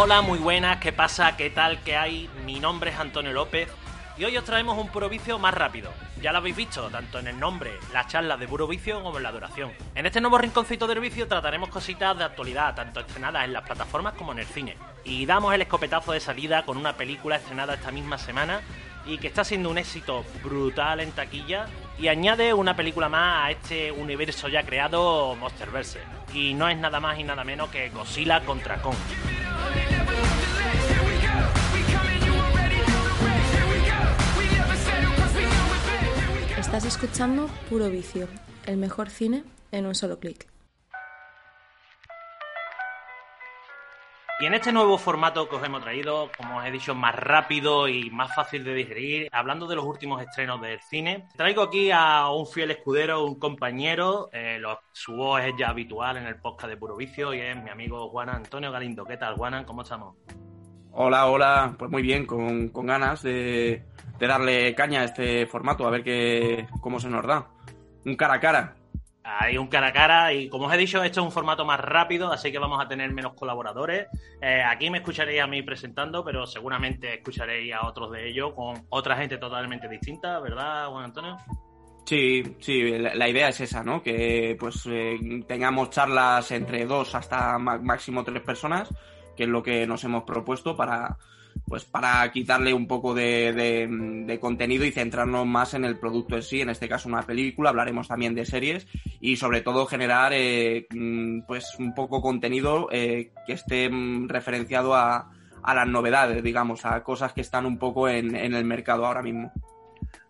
[0.00, 1.36] Hola, muy buenas, ¿qué pasa?
[1.36, 1.80] ¿Qué tal?
[1.82, 2.30] ¿Qué hay?
[2.46, 3.68] Mi nombre es Antonio López
[4.16, 5.90] y hoy os traemos un puro vicio más rápido.
[6.22, 9.24] Ya lo habéis visto, tanto en el nombre, la charla de puro vicio como en
[9.24, 9.72] la duración.
[9.96, 14.14] En este nuevo rinconcito del vicio trataremos cositas de actualidad, tanto estrenadas en las plataformas
[14.14, 14.76] como en el cine.
[15.02, 18.60] Y damos el escopetazo de salida con una película estrenada esta misma semana
[19.04, 21.66] y que está siendo un éxito brutal en taquilla
[21.98, 25.98] y añade una película más a este universo ya creado Monsterverse.
[26.32, 28.94] Y no es nada más y nada menos que Godzilla contra Kong.
[36.68, 38.28] Estás escuchando Puro Vicio,
[38.66, 40.46] el mejor cine en un solo clic.
[44.38, 47.88] Y en este nuevo formato que os hemos traído, como os he dicho, más rápido
[47.88, 52.28] y más fácil de digerir, hablando de los últimos estrenos del cine, traigo aquí a
[52.28, 54.60] un fiel escudero, un compañero, eh,
[54.92, 58.10] su voz es ya habitual en el podcast de Puro Vicio y es mi amigo
[58.10, 59.06] Juan Antonio Galindo.
[59.06, 59.64] ¿Qué tal, Juan?
[59.64, 60.16] ¿Cómo estamos?
[60.92, 63.86] Hola, hola, pues muy bien, con, con ganas de,
[64.18, 67.48] de darle caña a este formato, a ver qué, cómo se nos da.
[68.04, 68.74] Un cara a cara.
[69.22, 71.78] Hay un cara a cara y como os he dicho, esto es un formato más
[71.80, 74.06] rápido, así que vamos a tener menos colaboradores.
[74.40, 78.86] Eh, aquí me escucharéis a mí presentando, pero seguramente escucharéis a otros de ellos con
[78.88, 81.36] otra gente totalmente distinta, ¿verdad, Juan Antonio?
[82.06, 84.02] Sí, sí, la, idea es esa, ¿no?
[84.02, 88.88] Que pues eh, tengamos charlas entre dos hasta máximo tres personas,
[89.36, 91.18] que es lo que nos hemos propuesto para,
[91.66, 96.60] pues para quitarle un poco de, contenido y centrarnos más en el producto en sí,
[96.60, 98.86] en este caso una película, hablaremos también de series
[99.20, 104.94] y sobre todo generar eh, mm, pues un poco contenido eh, que esté mm, referenciado
[104.94, 105.30] a,
[105.66, 109.52] las novedades, digamos, a cosas que están un poco en, el mercado ahora mismo.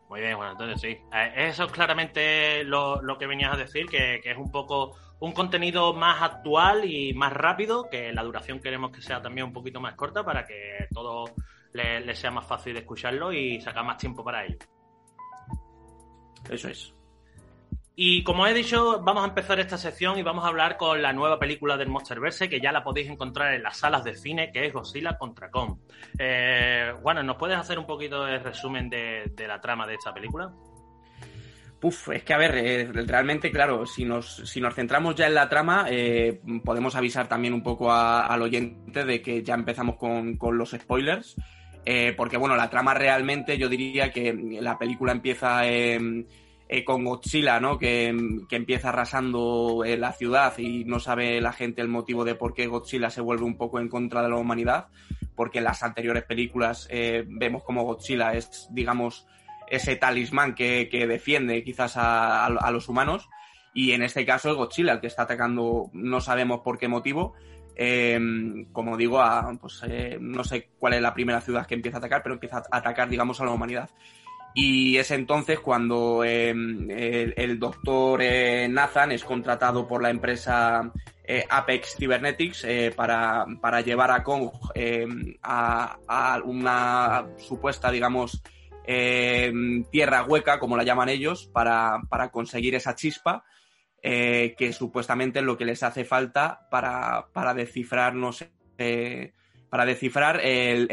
[0.09, 0.89] Muy bien, bueno, entonces sí.
[1.13, 5.33] Eh, eso es claramente lo, que venías a decir, que, que es un poco un
[5.33, 9.81] contenido más actual y más rápido, que la duración queremos que sea también un poquito
[9.81, 11.25] más corta para que todo
[11.73, 14.59] le, sea más fácil de escucharlo y sacar más tiempo para ello.
[16.51, 16.95] Eso es.
[18.01, 21.13] Y como he dicho, vamos a empezar esta sección y vamos a hablar con la
[21.13, 24.67] nueva película del Monsterverse, que ya la podéis encontrar en las salas de cine, que
[24.67, 25.79] es Godzilla contra Kong.
[26.17, 30.53] Eh, bueno, ¿nos puedes hacer un poquito de resumen de la trama de esta película?
[31.81, 35.35] Puf, es que a ver, eh, realmente, claro, si nos, si nos centramos ya en
[35.35, 40.39] la trama, eh, podemos avisar también un poco al oyente de que ya empezamos con,
[40.57, 41.37] los spoilers.
[41.85, 45.67] Eh, porque bueno, la trama realmente yo diría que la película empieza
[46.85, 47.79] con Godzilla, ¿no?
[47.79, 48.15] Que,
[48.49, 52.67] que empieza arrasando la ciudad y no sabe la gente el motivo de por qué
[52.67, 54.89] Godzilla se vuelve un poco en contra de la humanidad.
[55.35, 56.89] Porque en las anteriores películas
[57.27, 59.27] vemos como Godzilla es, digamos,
[59.71, 63.29] ese talismán que, defiende quizás a, los humanos.
[63.75, 67.35] Y en este caso es Godzilla el que está atacando, no sabemos por qué motivo.
[67.77, 71.99] Em, como digo, a, pues, eh, no sé cuál es la primera ciudad que empieza
[71.99, 73.89] a atacar, pero empieza a atacar, digamos, a la humanidad.
[74.55, 80.91] Y es entonces cuando em, el, doctor eh, Nathan es contratado por la empresa
[81.23, 82.67] eh, Apex Cybernetics
[82.97, 88.43] para, para, llevar a Kong em, a, una supuesta, digamos,
[88.91, 89.53] eh,
[89.91, 92.01] tierra hueca, como la llaman ellos, para,
[92.33, 93.45] conseguir esa chispa.
[94.01, 99.33] Eh, que supuestamente es lo que les hace falta para, para descifrar, no sé, eh,
[99.69, 100.89] para descifrar el,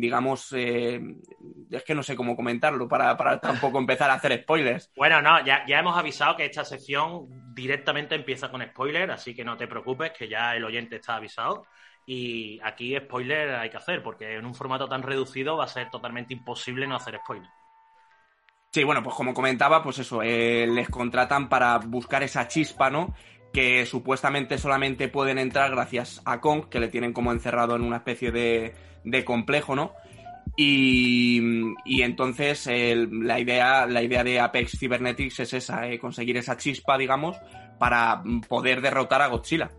[0.00, 4.90] digamos, es que no sé cómo comentarlo, para, para, tampoco empezar a hacer spoilers.
[4.96, 9.44] Bueno, no, ya, ya hemos avisado que esta sección directamente empieza con spoilers, así que
[9.44, 11.66] no te preocupes, que ya el oyente está avisado.
[12.06, 15.90] Y aquí spoiler hay que hacer, porque en un formato tan reducido va a ser
[15.90, 17.48] totalmente imposible no hacer spoiler.
[18.74, 23.14] Sí, bueno, pues como comentaba, pues eso, eh, les contratan para buscar esa chispa, ¿no?
[23.54, 27.96] Que supuestamente solamente pueden entrar gracias a Kong, que le tienen como encerrado en una
[27.96, 28.74] especie de,
[29.04, 29.92] de complejo, ¿no?
[30.56, 31.40] Y,
[32.02, 32.68] entonces
[33.10, 37.36] la, idea, la idea de Apex Cybernetics es esa, eh, conseguir esa chispa, digamos,
[37.78, 39.70] para poder derrotar a Godzilla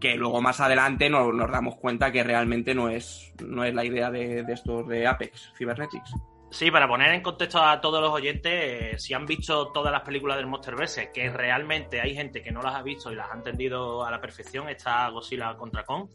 [0.00, 4.10] que luego más adelante nos, damos cuenta que realmente no es, no es la idea
[4.10, 6.14] de, estos de Apex Cybernetics.
[6.56, 10.00] Sí, para poner en contexto a todos los oyentes, eh, si han visto todas las
[10.00, 13.34] películas del Monsterverse, que realmente hay gente que no las ha visto y las ha
[13.34, 16.08] entendido a la perfección, está Godzilla contra Kong.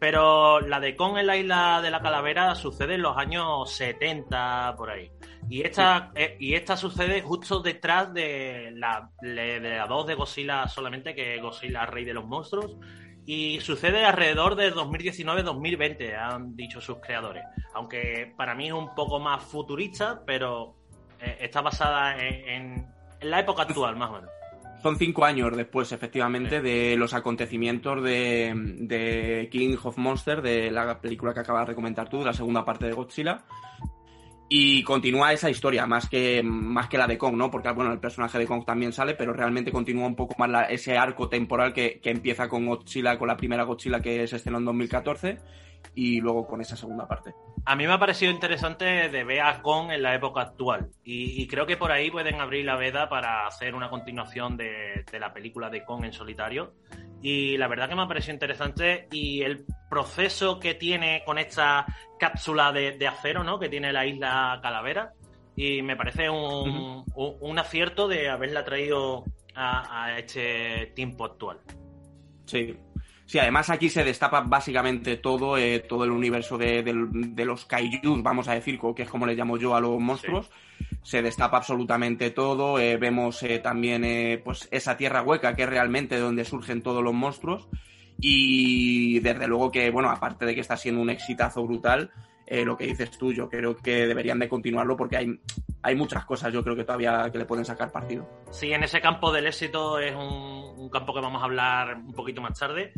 [0.00, 4.74] Pero la de Kong en la isla de la calavera sucede en los años 70,
[4.76, 5.12] por ahí.
[5.48, 10.66] Y esta, eh, y esta sucede justo detrás de la, de la 2 de Godzilla
[10.66, 12.78] solamente, que es Godzilla Rey de los Monstruos,
[13.26, 17.44] y sucede alrededor de 2019-2020, han dicho sus creadores.
[17.74, 20.76] Aunque para mí es un poco más futurista, pero
[21.20, 22.86] eh, está basada en,
[23.22, 24.30] la época actual, más o menos.
[24.82, 31.00] Son cinco años después, efectivamente, de los acontecimientos de, de King of Monsters, de la
[31.00, 33.42] película que acabas de comentar tú, de la segunda parte de Godzilla.
[34.48, 37.50] Y continúa esa historia, más que, más que la de Kong, ¿no?
[37.50, 40.98] Porque, bueno, el personaje de Kong también sale, pero realmente continúa un poco más ese
[40.98, 44.66] arco temporal que, que, empieza con Godzilla, con la primera Godzilla que se estrenó en
[44.66, 45.38] 2014,
[45.94, 47.34] y luego con esa segunda parte.
[47.64, 51.40] A mí me ha parecido interesante de ver a Kong en la época actual, y,
[51.42, 55.18] y creo que por ahí pueden abrir la veda para hacer una continuación de, de
[55.18, 56.74] la película de Kong en solitario.
[57.26, 61.86] Y la verdad que me ha parecido interesante y el proceso que tiene con esta
[62.20, 63.58] cápsula de, de acero, ¿no?
[63.58, 65.14] Que tiene la isla Calavera.
[65.56, 67.12] Y me parece un, uh -huh.
[67.14, 69.24] un, un acierto de haberla traído
[69.54, 71.60] a, a, este tiempo actual.
[72.44, 72.76] Sí.
[73.24, 77.64] Sí, además aquí se destapa básicamente todo, eh, todo el universo de, de, de, los
[77.64, 80.44] kaijus, vamos a decir, que es como le llamo yo a los monstruos.
[80.44, 80.52] Sí.
[81.02, 82.78] Se destapa absolutamente todo.
[82.78, 87.14] Eh, vemos eh, también pues esa tierra hueca que es realmente donde surgen todos los
[87.14, 87.68] monstruos.
[88.18, 92.10] Y desde luego que, bueno, aparte de que está siendo un exitazo brutal,
[92.46, 95.40] eh, lo que dices tú, yo creo que deberían de continuarlo porque hay,
[95.82, 98.28] hay muchas cosas, yo creo que todavía que le pueden sacar partido.
[98.50, 102.42] Sí, en ese campo del éxito es un campo que vamos a hablar un poquito
[102.42, 102.92] más tarde.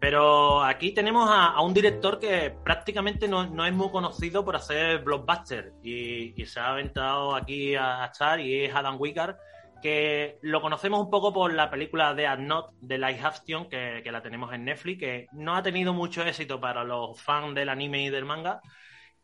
[0.00, 5.02] Pero aquí tenemos a, un director que prácticamente no, no, es muy conocido por hacer
[5.02, 5.72] blockbuster.
[5.82, 9.36] Y, se ha aventado aquí a, estar y es Adam Wingard,
[9.82, 14.12] que lo conocemos un poco por la película de Not de Live Action, que, que,
[14.12, 18.04] la tenemos en Netflix, que no ha tenido mucho éxito para los fans del anime
[18.04, 18.60] y del manga,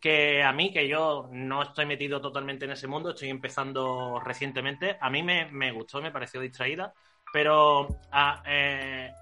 [0.00, 4.96] que a mí, que yo no estoy metido totalmente en ese mundo, estoy empezando recientemente,
[5.00, 6.94] a mí me, me gustó, me pareció distraída,
[7.32, 9.12] pero a, eh,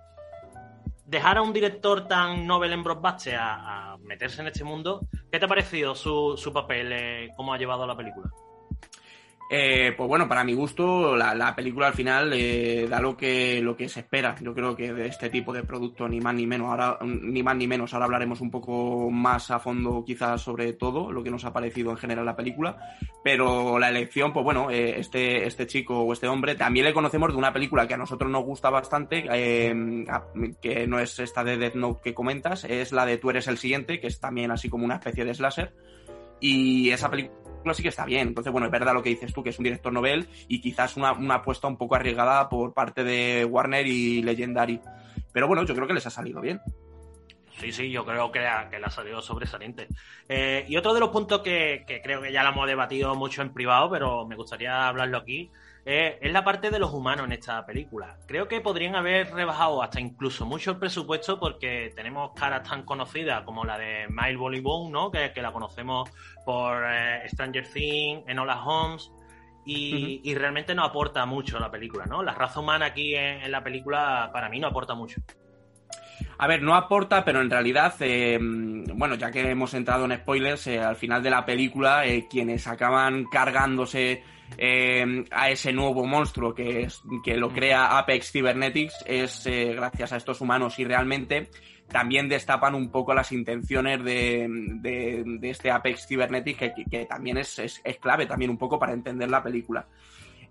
[1.09, 5.01] dejar a un director tan novel en blockbuster a, a, meterse en este mundo,
[5.33, 8.31] ¿qué te ha parecido su, su papel, eh, cómo ha llevado la película?
[9.51, 13.63] Eh, pues bueno, para mi gusto, la, la película al final eh, da lo que,
[13.63, 14.35] lo que se espera.
[14.43, 17.57] Yo creo que de este tipo de producto, ni más ni menos, ahora, ni más
[17.57, 21.47] ni menos, ahora hablaremos un poco más a fondo quizás sobre todo, lo que nos
[21.47, 22.77] ha parecido en general la película.
[23.25, 27.33] Pero la elección, pues bueno, eh, este, este chico o este hombre también le conocemos
[27.33, 29.75] de una película que a nosotros nos gusta bastante, eh,
[30.61, 33.57] que no es esta de Death Note que comentas, es la de Tú eres el
[33.57, 35.73] siguiente, que es también así como una especie de slasher.
[36.41, 38.29] Y esa película sí que está bien.
[38.29, 40.97] Entonces, bueno, es verdad lo que dices tú, que es un director novel y quizás
[40.97, 44.81] una, una apuesta un poco arriesgada por parte de Warner y Legendary.
[45.33, 46.61] Pero bueno, yo creo que les ha salido bien.
[47.59, 48.41] Sí, sí, yo creo que,
[48.71, 49.89] que le ha salido sobresaliente.
[50.29, 53.43] Eh, y otro de los puntos que, que, creo que ya lo hemos debatido mucho
[53.43, 55.51] en privado, pero me gustaría hablarlo aquí,
[55.91, 58.19] eh, es la parte de los humanos en esta película.
[58.27, 63.43] Creo que podrían haber rebajado hasta incluso mucho el presupuesto porque tenemos caras tan conocidas
[63.43, 65.11] como la de Miles Bollywood, ¿no?
[65.11, 66.11] Que, que la conocemos
[66.45, 69.11] por eh, Stranger Things, Enola Holmes,
[69.65, 70.21] y, uh -huh.
[70.25, 72.23] y, realmente no aporta mucho la película, ¿no?
[72.23, 75.21] La raza humana aquí en, en la película para mí no aporta mucho.
[76.39, 80.67] A ver, no aporta, pero en realidad, eh, bueno, ya que hemos entrado en spoilers,
[80.67, 84.23] eh, al final de la película, eh, quienes acaban cargándose
[85.31, 90.41] a ese nuevo monstruo que, es, que lo crea Apex Cybernetics es gracias a estos
[90.41, 91.51] humanos y realmente
[91.89, 94.47] también destapan un poco las intenciones de,
[94.81, 98.79] de, de este Apex Cybernetics que, que también es, es, es, clave también un poco
[98.79, 99.87] para entender la película.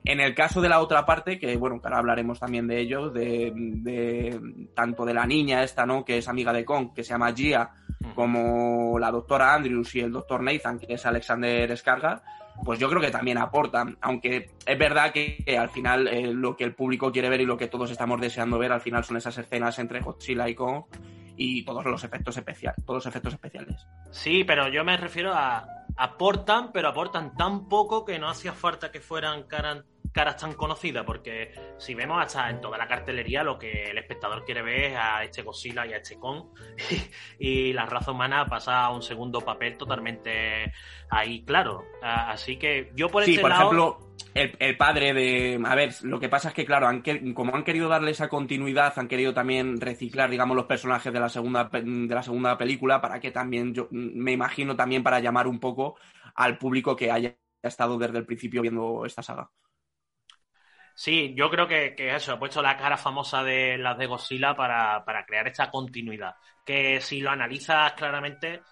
[0.09, 3.51] En el caso de la otra parte, que bueno, ahora hablaremos también de ello, de,
[3.53, 4.39] de
[4.73, 6.05] tanto de la niña esta, ¿no?
[6.05, 7.71] Que es amiga de Kong, que se llama Gia,
[8.15, 12.21] como la doctora Andrews y el doctor Nathan, que es Alexander Skargar,
[12.63, 16.55] pues yo creo que también aportan, aunque es verdad que, que al final eh, lo
[16.55, 19.17] que el público quiere ver y lo que todos estamos deseando ver al final son
[19.17, 20.85] esas escenas entre Godzilla y Kong
[21.35, 23.85] y todos los efectos especiales, todos los efectos especiales.
[24.11, 28.91] Sí, pero yo me refiero a aportan, pero aportan tan poco que no hacía falta
[28.91, 29.83] que fueran caras
[30.17, 34.43] caras tan conocidas, porque si vemos hasta en toda la cartelería lo que el espectador
[34.43, 36.45] quiere ver es a este Godzilla y a este Kong,
[37.39, 40.74] y, la raza humana pasa a un segundo papel totalmente
[41.12, 41.83] ahí, claro.
[42.01, 43.62] Así que yo por Sí, este por lado...
[43.62, 44.00] ejemplo,
[44.33, 45.62] el, el, padre de.
[45.63, 47.03] A ver, lo que pasa es que, claro, han,
[47.36, 51.29] como han querido darle esa continuidad, han querido también reciclar, digamos, los personajes de la
[51.29, 55.59] segunda, de la segunda película para que también, yo me imagino también para llamar un
[55.59, 55.95] poco
[56.33, 59.51] al público que haya estado desde el principio viendo esta saga.
[61.00, 64.56] Sí, yo creo que, que, eso, he puesto la cara famosa de las de Godzilla
[64.56, 66.34] para, para crear esta continuidad.
[66.66, 68.63] Que si lo analizas claramente,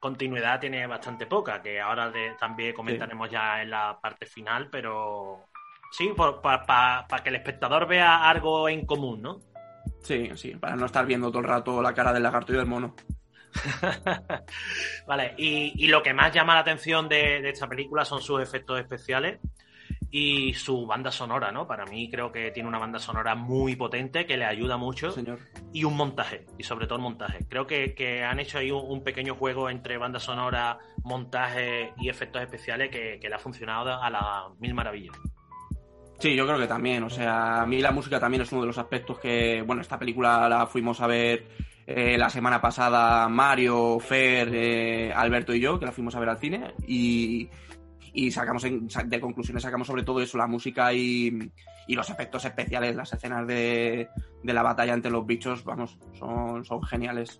[0.00, 3.34] continuidad tiene bastante poca, que ahora de, también comentaremos sí.
[3.34, 5.50] ya en la parte final, pero
[5.92, 9.38] sí, para pa, pa que el espectador vea algo en común, ¿no?
[10.02, 12.66] Sí, sí, para no estar viendo todo el rato la cara del lagarto y del
[12.66, 12.96] mono.
[15.06, 18.42] vale, y, y, lo que más llama la atención de, de esta película son sus
[18.42, 19.38] efectos especiales
[20.14, 21.66] y su banda sonora, ¿no?
[21.66, 25.10] Para mí creo que tiene una banda sonora muy potente que le ayuda mucho.
[25.10, 25.38] Señor.
[25.72, 27.38] Y un montaje, y sobre todo el montaje.
[27.48, 32.90] Creo que, han hecho ahí un, pequeño juego entre banda sonora, montaje y efectos especiales
[32.90, 35.16] que, le ha funcionado a las mil maravillas.
[36.18, 37.02] Sí, yo creo que también.
[37.04, 39.98] O sea, a mí la música también es uno de los aspectos que, bueno, esta
[39.98, 41.48] película la fuimos a ver
[41.86, 46.28] eh, la semana pasada Mario, Fer, eh, Alberto y yo, que la fuimos a ver
[46.28, 46.74] al cine.
[46.86, 47.48] Y,
[48.12, 51.50] y sacamos de conclusiones sacamos sobre todo eso, la música y,
[51.88, 54.08] los efectos especiales, las escenas de,
[54.42, 57.38] la batalla entre los bichos, vamos, son, son geniales.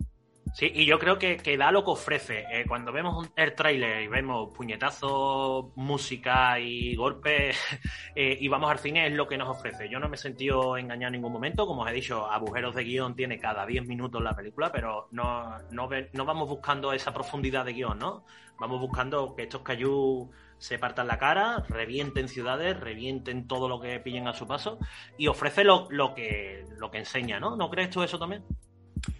[0.55, 2.45] Sí, y yo creo que, que da lo que ofrece.
[2.51, 7.57] Eh, cuando vemos el trailer y vemos puñetazos, música y golpes
[8.15, 9.89] eh, y vamos al cine es lo que nos ofrece.
[9.89, 11.67] Yo no me he sentido engañado en ningún momento.
[11.67, 15.59] Como os he dicho, agujeros de guion tiene cada 10 minutos la película, pero no,
[15.71, 18.25] no, no vamos buscando esa profundidad de guion, ¿no?
[18.59, 20.31] Vamos buscando que estos cayú
[20.63, 24.79] se partan la cara, revienten ciudades, revienten todo lo que pillen a su paso
[25.19, 27.57] y ofrece lo, lo, que, lo que enseña, ¿no?
[27.57, 28.45] ¿No crees tú eso también?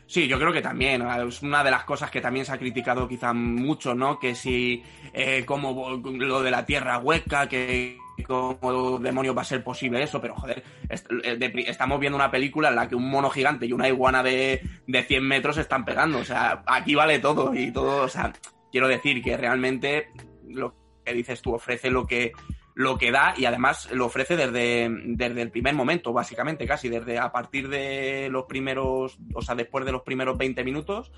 [0.07, 1.03] Sí, yo creo que también.
[1.03, 4.21] Es una de las cosas que también se ha criticado quizá mucho, ¿no?
[4.21, 9.65] Que si, eh, como lo de la tierra hueca, que cómo demonios va a ser
[9.65, 13.67] posible eso, pero joder, eh, estamos viendo una película en la que un mono gigante
[13.67, 16.19] y una iguana de, de 100 metros están pegando.
[16.19, 18.33] O sea, aquí vale todo y todo, o sea,
[18.71, 20.13] quiero decir que realmente
[20.47, 22.33] lo que dices tú ofrece lo que
[22.75, 27.19] lo que da y además lo ofrece desde, desde el primer momento, básicamente, casi, desde
[27.19, 31.13] a partir de los primeros, o sea, después de los primeros 20 minutos,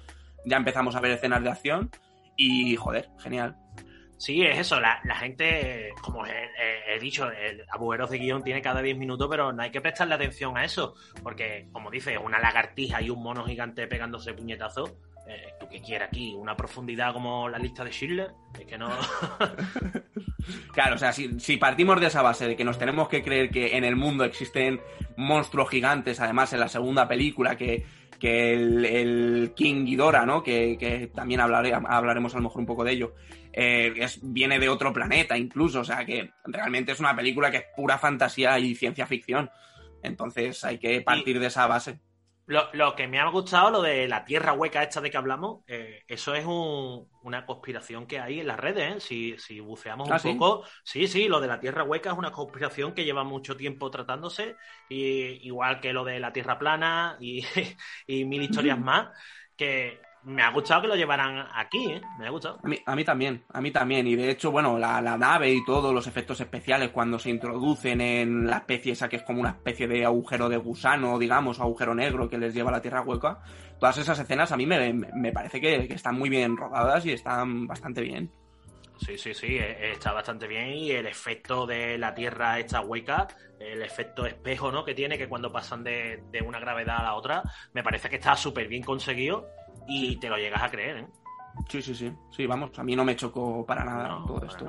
[0.45, 1.91] ya empezamos a ver escenas de acción
[2.37, 3.57] y, joder, genial.
[4.17, 8.97] Sí, es eso, la, gente, como he, dicho, el agujeros de guion tiene cada 10
[8.97, 13.11] minutos, pero no hay que prestarle atención a eso, porque, como dice, una lagartija y
[13.11, 14.95] un mono gigante pegándose puñetazos,
[15.27, 16.35] eh, ¿tú qué quieres aquí?
[16.35, 18.33] ¿Una profundidad como la lista de Schindler?
[18.59, 18.91] Es que no...
[20.73, 23.77] claro, o sea, si, partimos de esa base de que nos tenemos que creer que
[23.77, 24.81] en el mundo existen
[25.17, 27.85] monstruos gigantes, además en la segunda película que,
[28.21, 30.43] el, King Ghidorah, ¿no?
[30.43, 33.15] Que, también hablaremos a lo mejor un poco de ello,
[33.53, 37.59] eh, es, viene de otro planeta incluso, o sea que realmente es una película que
[37.59, 39.51] es pura fantasía y ciencia ficción.
[40.03, 42.01] Entonces hay que partir de esa base.
[42.47, 46.03] Lo, que me ha gustado, lo de la tierra hueca esta de que hablamos, eh,
[46.07, 49.11] eso es una conspiración que hay en las redes.
[49.11, 49.37] ¿eh?
[49.39, 52.93] Si, buceamos un ah, poco, sí, sí, lo de la tierra hueca es una conspiración
[52.93, 54.57] que lleva mucho tiempo tratándose,
[54.91, 57.43] y, igual que lo de la tierra plana y,
[58.07, 59.09] y mil historias más,
[59.57, 62.01] que me ha gustado que lo llevaran aquí, ¿eh?
[62.19, 62.59] Me ha gustado.
[62.87, 64.07] A mí, también, a mí también.
[64.07, 68.47] Y de hecho, bueno, la, nave y todos los efectos especiales cuando se introducen en
[68.47, 72.29] la especie esa que es como una especie de agujero de gusano, digamos, agujero negro
[72.29, 73.41] que les lleva a la tierra hueca.
[73.79, 78.01] Todas esas escenas a mí me, parece que, están muy bien rodadas y están bastante
[78.01, 78.31] bien.
[78.97, 83.27] Sí, sí, sí, e, está bastante bien y el efecto de la Tierra esta hueca,
[83.59, 84.85] el efecto espejo, ¿no?
[84.85, 88.17] Que tiene que cuando pasan de, de una gravedad a la otra, me parece que
[88.17, 89.47] está súper bien conseguido
[89.87, 91.07] y te lo llegas a creer, ¿eh?
[91.69, 92.13] Sí, sí, sí.
[92.31, 94.69] Sí, vamos, a mí no me chocó para nada todo esto.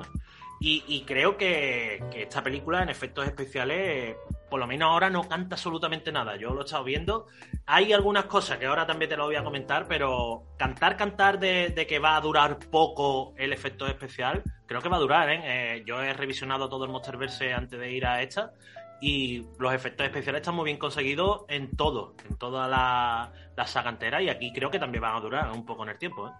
[0.58, 4.16] Y, creo que, esta película, en efectos especiales,
[4.48, 6.36] por lo menos ahora no canta absolutamente nada.
[6.36, 7.26] Yo lo he estado viendo.
[7.66, 11.86] Hay algunas cosas que ahora también te lo voy a comentar, pero cantar, cantar de,
[11.86, 15.40] que va a durar poco el efecto especial, creo que va a durar, ¿eh?
[15.44, 18.52] eh yo he revisionado todo el Monsterverse antes de ir a esta
[19.00, 23.32] y los efectos especiales están muy bien conseguidos en todo, en toda la,
[23.66, 26.28] saga entera y aquí creo que también van a durar un poco en el tiempo.
[26.28, 26.32] ¿eh?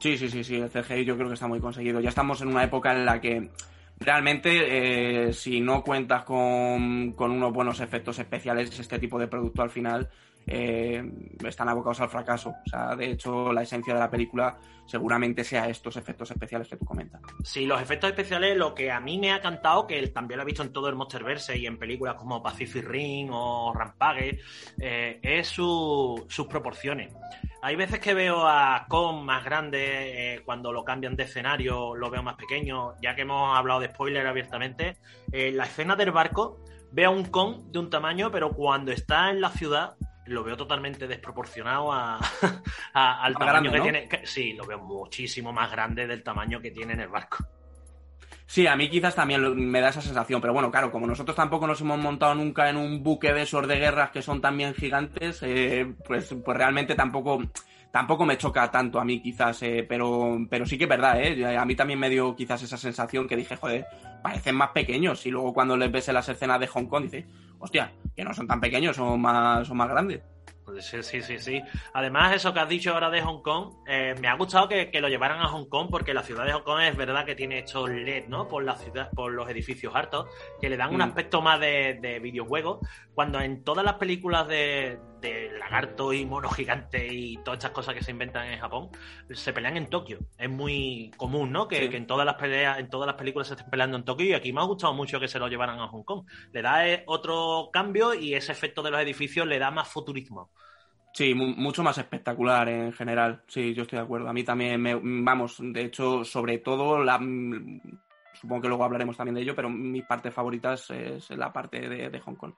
[0.00, 2.00] Sí, sí, sí, sí, el CGI yo creo que está muy conseguido.
[2.00, 3.50] Ya estamos en una época en la que
[3.98, 9.62] realmente eh, si no cuentas con, con, unos buenos efectos especiales, este tipo de producto
[9.62, 10.08] al final
[10.46, 11.02] eh,
[11.44, 12.50] están abocados al fracaso.
[12.50, 16.76] O sea, de hecho, la esencia de la película seguramente sea estos efectos especiales que
[16.76, 17.20] tú comentas.
[17.44, 20.46] Sí, los efectos especiales, lo que a mí me ha cantado, que también lo he
[20.46, 24.40] visto en todo el Monsterverse y en películas como Pacific Ring o Rampage,
[24.80, 27.14] eh, es sus proporciones.
[27.62, 32.10] Hay veces que veo a Kong más grande, eh, cuando lo cambian de escenario lo
[32.10, 34.96] veo más pequeño, ya que hemos hablado de spoiler abiertamente.
[35.30, 36.58] la escena del barco,
[36.90, 39.94] veo a un Kong de un tamaño, pero cuando está en la ciudad
[40.30, 41.92] lo veo totalmente desproporcionado
[42.92, 44.08] al tamaño que tiene.
[44.24, 47.38] sí, lo veo muchísimo más grande del tamaño que tiene en el barco.
[48.46, 51.68] Sí, a mí quizás también me da esa sensación, pero bueno, claro, como nosotros tampoco
[51.68, 55.40] nos hemos montado nunca en un buque de esos de guerras que son también gigantes,
[55.42, 57.40] eh, pues, pues realmente tampoco,
[57.92, 61.56] tampoco me choca tanto a mí quizás, eh, pero, pero sí que es verdad, ¿eh?
[61.56, 63.86] A mí también me dio quizás esa sensación que dije, joder,
[64.20, 67.26] parecen más pequeños y luego cuando les ves en las escenas de Hong Kong dices,
[67.60, 70.22] hostia, que no son tan pequeños, son más, son más grandes.
[70.78, 71.62] Sí, sí, sí, sí.
[71.94, 75.08] Además, eso que has dicho ahora de Hong Kong, eh, me ha gustado que, lo
[75.08, 77.86] llevaran a Hong Kong porque la ciudad de Hong Kong es verdad que tiene hecho
[77.86, 78.46] LED, ¿no?
[78.46, 80.28] Por la ciudad, por los edificios hartos,
[80.60, 81.02] que le dan un mm.
[81.02, 82.80] aspecto más de, de videojuego,
[83.14, 87.94] cuando en todas las películas de, de lagarto y mono gigante y todas estas cosas
[87.94, 88.90] que se inventan en Japón,
[89.30, 90.18] se pelean en Tokio.
[90.38, 91.68] Es muy común, ¿no?
[91.68, 94.32] Que, en todas las peleas, en todas las películas se estén peleando en Tokio y
[94.32, 96.26] aquí me ha gustado mucho que se lo llevaran a Hong Kong.
[96.52, 100.50] Le da eh, otro cambio y ese efecto de los edificios le da más futurismo.
[101.12, 103.42] Sí, mucho más espectacular en general.
[103.48, 104.28] Sí, yo estoy de acuerdo.
[104.28, 107.18] A mí también me, vamos, de hecho, sobre todo la
[108.32, 112.20] supongo que luego hablaremos también de ello, pero mi parte favorita es la parte de
[112.20, 112.52] Hong Kong.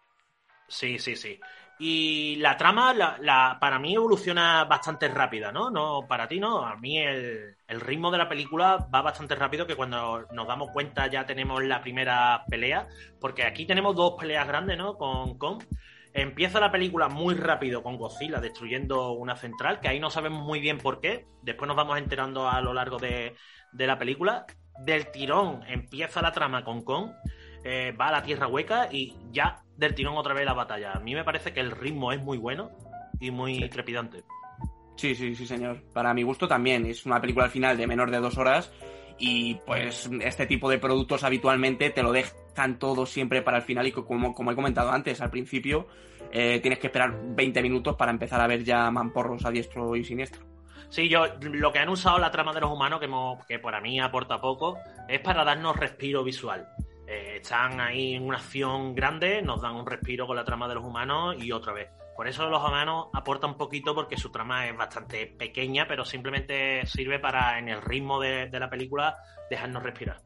[0.72, 1.38] Sí, sí, sí.
[1.78, 5.70] Y la trama, la, para mí, evoluciona bastante rápida, ¿no?
[5.70, 6.64] No, para ti no.
[6.64, 11.08] A mí el, ritmo de la película va bastante rápido que cuando nos damos cuenta
[11.08, 12.88] ya tenemos la primera pelea.
[13.20, 14.96] Porque aquí tenemos dos peleas grandes, ¿no?
[14.96, 15.62] Con Kong.
[16.14, 20.60] Empieza la película muy rápido con Godzilla destruyendo una central, que ahí no sabemos muy
[20.60, 21.26] bien por qué.
[21.42, 23.34] Después nos vamos enterando a lo largo de,
[23.72, 24.46] de la película.
[24.78, 27.10] Del tirón empieza la trama con Kong.
[27.64, 30.92] Eh, va a la tierra hueca y ya del tirón otra vez la batalla.
[30.92, 32.70] A mí me parece que el ritmo es muy bueno
[33.20, 34.24] y muy trepidante.
[34.96, 35.82] Sí, sí, sí, señor.
[35.92, 36.86] Para mi gusto también.
[36.86, 38.72] Es una película al final de menor de dos horas
[39.18, 43.86] y pues este tipo de productos habitualmente te lo dejan todo siempre para el final
[43.86, 45.86] y como, como he comentado antes, al principio
[46.32, 50.04] eh, tienes que esperar 20 minutos para empezar a ver ya mamporros a diestro y
[50.04, 50.44] siniestro.
[50.88, 53.08] Sí, yo lo que han usado la trama de los humanos, que,
[53.48, 56.68] que para mí aporta poco, es para darnos respiro visual.
[57.06, 60.74] Eh, están ahí en una acción grande, nos dan un respiro con la trama de
[60.74, 61.88] los humanos y otra vez.
[62.16, 66.84] Por eso los humanos aportan un poquito porque su trama es bastante pequeña, pero simplemente
[66.86, 69.16] sirve para, en el ritmo de, la película,
[69.48, 70.20] dejarnos respirar.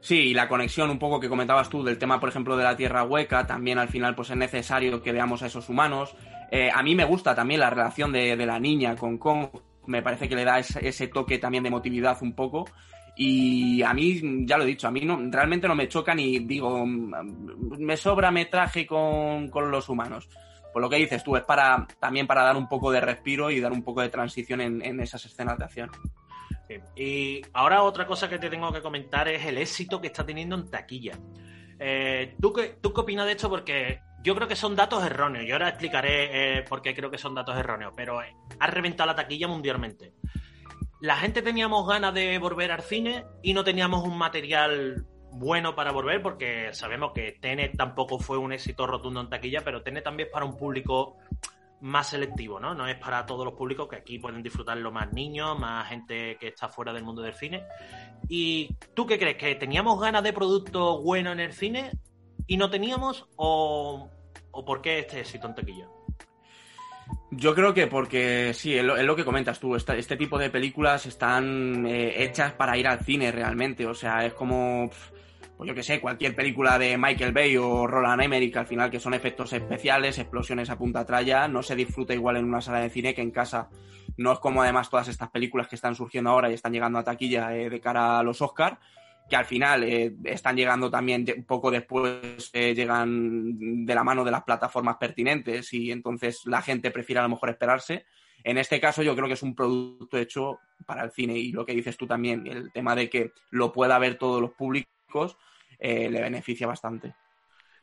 [0.00, 2.76] Sí, y la conexión un poco que comentabas tú del tema, por ejemplo, de la
[2.76, 6.16] Tierra hueca, también al final pues es necesario que veamos a esos humanos.
[6.50, 9.48] Eh, a mí me gusta también la relación de, la niña con Kong,
[9.86, 12.64] me parece que le da ese, toque también de emotividad un poco.
[13.14, 16.38] Y a mí, ya lo he dicho, a mí no, realmente no me choca ni
[16.40, 20.28] digo, me sobra metraje con, con los humanos.
[20.72, 23.60] Por lo que dices tú, es para también para dar un poco de respiro y
[23.60, 25.90] dar un poco de transición en, esas escenas de acción.
[26.96, 30.56] Y ahora otra cosa que te tengo que comentar es el éxito que está teniendo
[30.56, 31.18] en taquilla.
[31.78, 33.50] Eh, ¿tú, qué, ¿Tú qué opinas de esto?
[33.50, 35.44] Porque yo creo que son datos erróneos.
[35.46, 39.16] Yo ahora explicaré eh, por qué creo que son datos erróneos, pero ha reventado la
[39.16, 40.14] taquilla mundialmente
[41.02, 45.90] la gente teníamos ganas de volver al cine y no teníamos un material bueno para
[45.90, 50.28] volver porque sabemos que Tenet tampoco fue un éxito rotundo en taquilla, pero Tenet también
[50.28, 51.16] es para un público
[51.80, 52.72] más selectivo, ¿no?
[52.74, 56.46] No es para todos los públicos que aquí pueden disfrutarlo más niños, más gente que
[56.46, 57.64] está fuera del mundo del cine.
[58.28, 59.36] ¿Y tú qué crees?
[59.38, 61.90] ¿Que teníamos ganas de producto bueno en el cine
[62.46, 63.26] y no teníamos?
[63.34, 64.08] ¿O,
[64.52, 65.88] o por qué este éxito en taquilla?
[67.34, 71.06] Yo creo que porque sí, es lo, que comentas tú, este, este, tipo de películas
[71.06, 74.90] están eh, hechas para ir al cine realmente, o sea, es como,
[75.56, 79.00] pues yo que sé, cualquier película de Michael Bay o Roland Emmerich, al final que
[79.00, 82.90] son efectos especiales, explosiones a punta tralla, no se disfruta igual en una sala de
[82.90, 83.70] cine que en casa.
[84.18, 87.04] No es como además todas estas películas que están surgiendo ahora y están llegando a
[87.04, 88.76] taquilla eh, de cara a los Oscars,
[89.32, 94.30] que al final eh, están llegando también poco después, eh, llegan de la mano de
[94.30, 98.04] las plataformas pertinentes y entonces la gente prefiere a lo mejor esperarse.
[98.44, 101.64] En este caso yo creo que es un producto hecho para el cine y lo
[101.64, 105.38] que dices tú también, el tema de que lo pueda ver todos los públicos,
[105.78, 107.14] eh, le beneficia bastante.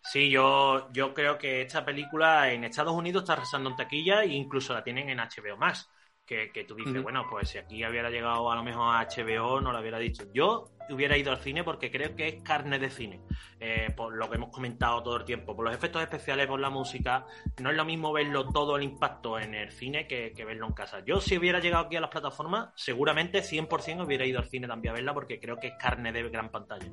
[0.03, 4.27] Sí, yo, yo creo que esta película en Estados Unidos está arrasando en taquilla e
[4.27, 5.89] incluso la tienen en HBO Max
[6.29, 9.71] que, tú dices, bueno, pues si aquí hubiera llegado a lo mejor a HBO, no
[9.71, 10.25] lo hubiera dicho.
[10.31, 13.21] Yo hubiera ido al cine porque creo que es carne de cine,
[13.59, 16.69] eh, por lo que hemos comentado todo el tiempo, por los efectos especiales, por la
[16.69, 17.25] música.
[17.59, 21.03] No es lo mismo verlo todo el impacto en el cine que, verlo en casa.
[21.03, 24.91] Yo, si hubiera llegado aquí a las plataformas, seguramente 100% hubiera ido al cine también
[24.91, 26.89] a verla porque creo que es carne de gran pantalla.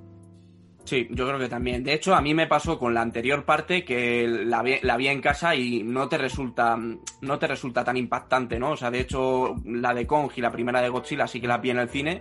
[0.87, 1.83] Sí, yo creo que también.
[1.83, 5.09] De hecho, a mí me pasó con la anterior parte que la vi, la vi
[5.09, 6.79] en casa y no te resulta
[7.23, 8.71] no te resulta tan impactante, ¿no?
[8.71, 11.59] O sea, de hecho, la de Kong y la primera de Godzilla sí que la
[11.59, 12.21] vi en el cine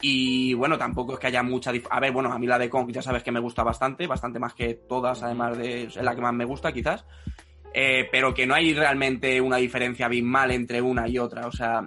[0.00, 2.92] y bueno, tampoco es que haya mucha A ver, bueno, a mí la de Kong
[2.92, 6.20] ya sabes que me gusta bastante, bastante más que todas, además de es la que
[6.20, 7.04] más me gusta quizás.
[7.74, 11.86] Eh, pero que no hay realmente una diferencia abismal entre una y otra, o sea,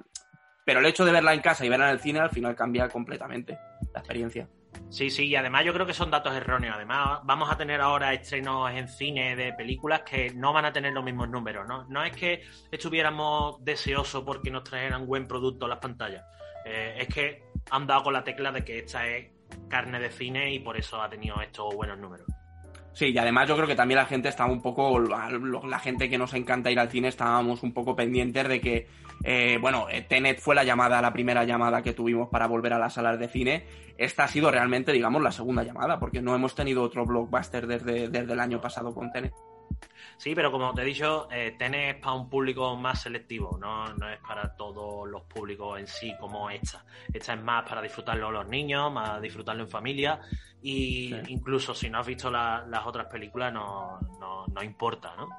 [0.66, 2.90] pero el hecho de verla en casa y verla en el cine al final cambia
[2.90, 3.58] completamente
[3.94, 4.48] la experiencia.
[4.90, 6.76] Sí, sí, y además yo creo que son datos erróneos.
[6.76, 10.94] Además, vamos a tener ahora estrenos en cine de películas que no van a tener
[10.94, 11.86] los mismos números, ¿no?
[11.90, 16.24] No es que estuviéramos deseosos porque nos trajeran buen producto a las pantallas.
[16.66, 19.28] Eh, es que han dado con la tecla de que esta es
[19.68, 22.28] carne de cine y por eso ha tenido estos buenos números.
[22.94, 26.18] Sí, y además yo creo que también la gente estaba un poco, la gente que
[26.18, 28.88] nos encanta ir al cine, estábamos un poco pendientes de que,
[29.24, 32.80] eh, bueno, eh, Tenet fue la llamada, la primera llamada que tuvimos para volver a
[32.80, 33.66] las salas de cine.
[33.98, 38.08] Esta ha sido realmente, digamos, la segunda llamada, porque no hemos tenido otro blockbuster desde,
[38.10, 39.34] desde el año pasado con Tenet.
[40.18, 43.94] Sí, pero como te he dicho, eh, Tenet es para un público más selectivo, no,
[43.94, 46.84] no, es para todos los públicos en sí como esta.
[47.14, 50.20] Esta es más para disfrutarlo los niños, más disfrutarlo en familia
[50.62, 54.00] y incluso si no has visto las otras películas no,
[54.52, 55.30] no, importa, ¿no?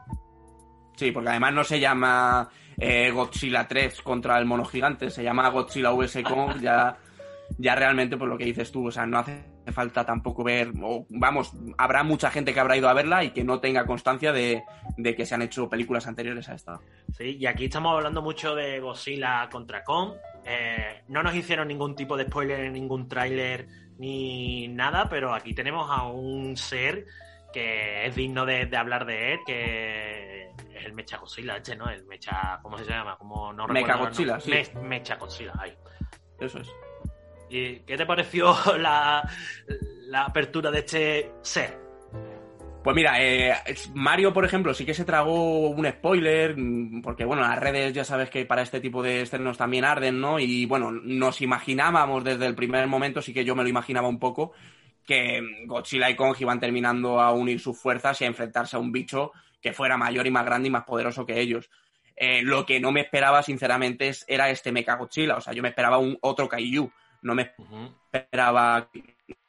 [0.96, 2.48] Sí, porque además no se llama
[2.78, 6.22] eh, Godzilla 3 contra el mono gigante, se llama Godzilla vs.
[6.24, 6.96] Kong, ya,
[7.58, 11.06] ya realmente por lo que dices tú, o sea, no hace falta tampoco ver, o,
[11.10, 14.64] vamos, habrá mucha gente que habrá ido a verla y que no tenga constancia de,
[14.96, 16.80] que se han hecho películas anteriores a esta.
[17.16, 20.12] Sí, y aquí estamos hablando mucho de Godzilla contra Kong.
[20.44, 25.54] Eh, no nos hicieron ningún tipo de spoiler en ningún tráiler ni nada, pero aquí
[25.54, 27.06] tenemos a un ser
[27.52, 30.50] que es digno de, hablar de él, que
[30.80, 31.88] es el Mecha Godzilla, este, ¿no?
[31.88, 33.16] El Mecha, ¿cómo se llama?
[33.16, 34.52] Como no Mecha Godzilla, sí.
[34.82, 35.72] Mecha Godzilla, ahí.
[36.38, 36.70] Eso es.
[37.50, 39.28] ¿Y qué te pareció la,
[40.14, 41.78] apertura de este ser?
[42.82, 43.54] Pues mira, eh,
[43.92, 48.04] Mario, por ejemplo, sí que se tragó un spoiler, mm, porque bueno, las redes ya
[48.04, 50.38] sabes que para este tipo de estrenos también arden, ¿no?
[50.38, 54.18] Y bueno, nos imaginábamos desde el primer momento, sí que yo me lo imaginaba un
[54.18, 54.52] poco,
[55.04, 58.92] que Godzilla y Kong iban terminando a unir sus fuerzas y a enfrentarse a un
[58.92, 61.70] bicho que fuera mayor y más grande y más poderoso que ellos.
[62.16, 65.70] Eh, lo que no me esperaba, sinceramente, era este Mecha Godzilla, o sea, yo me
[65.70, 66.90] esperaba un otro Kaiju
[67.22, 67.52] no me
[68.12, 68.88] esperaba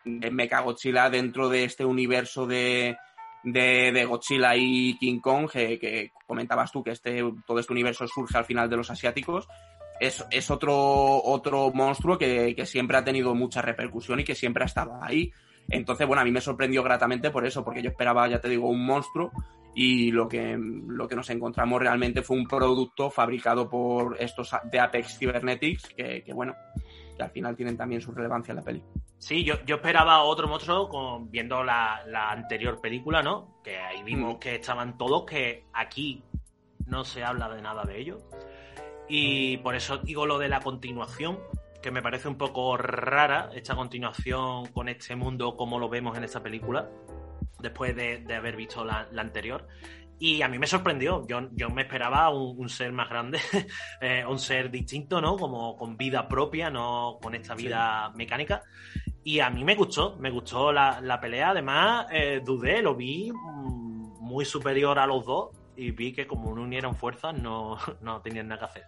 [0.03, 2.97] Mecha Godzilla dentro de este universo de,
[3.43, 8.45] de, Godzilla y King Kong, que, comentabas tú que este, todo este universo surge al
[8.45, 9.47] final de los asiáticos.
[9.99, 10.75] Es, es otro,
[11.23, 15.31] otro monstruo que, siempre ha tenido mucha repercusión y que siempre ha estado ahí.
[15.69, 18.67] Entonces, bueno, a mí me sorprendió gratamente por eso, porque yo esperaba, ya te digo,
[18.67, 19.31] un monstruo
[19.73, 24.79] y lo que, lo que nos encontramos realmente fue un producto fabricado por estos de
[24.79, 26.55] Apex Cybernetics, que, que bueno,
[27.21, 28.83] al final tienen también su relevancia en la peli.
[29.17, 33.59] Sí, yo, yo esperaba otro monstruo con, viendo la, anterior película, ¿no?
[33.63, 34.39] Que ahí vimos mm.
[34.39, 36.23] que estaban todos, que aquí
[36.87, 38.23] no se habla de nada de ellos.
[39.07, 41.39] Y por eso digo lo de la continuación,
[41.81, 46.23] que me parece un poco rara esta continuación con este mundo como lo vemos en
[46.23, 46.89] esta película,
[47.61, 49.67] después de, haber visto la, la anterior.
[50.21, 51.25] Y a mí me sorprendió.
[51.25, 53.39] Yo, yo me esperaba un, ser más grande,
[54.01, 55.35] eh, un ser distinto, ¿no?
[55.35, 58.61] Como con vida propia, no con esta vida mecánica.
[59.23, 61.49] Y a mí me gustó, me gustó la, pelea.
[61.49, 66.53] Además, eh, dudé, lo vi mm, muy superior a los dos y vi que como
[66.53, 68.83] no unieron fuerzas, no, no tenían nada que hacer.